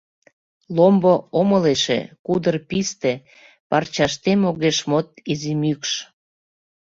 Ломбо 0.75 1.13
омыл 1.39 1.63
эше, 1.73 1.99
кудыр 2.25 2.55
писте, 2.69 3.13
Парчаштем 3.69 4.39
огеш 4.49 4.77
мод 4.89 5.07
изи 5.31 5.53
мӱкш. 5.61 5.91